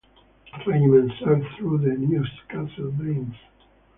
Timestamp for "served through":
1.23-1.77